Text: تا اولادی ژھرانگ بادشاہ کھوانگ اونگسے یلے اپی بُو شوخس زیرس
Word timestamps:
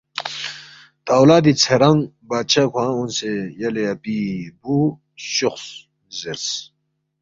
تا 1.05 1.11
اولادی 1.21 1.51
ژھرانگ 1.61 2.01
بادشاہ 2.29 2.67
کھوانگ 2.71 2.95
اونگسے 2.97 3.33
یلے 3.59 3.83
اپی 3.93 4.17
بُو 4.61 4.77
شوخس 5.33 5.65
زیرس 6.17 6.45